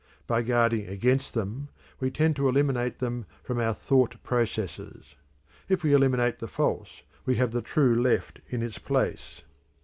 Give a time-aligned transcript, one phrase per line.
[0.25, 1.69] By guarding against them
[1.99, 5.13] we tend to eliminate them from our thought processes.
[5.69, 9.43] If we eliminate the false we have the true left in its place.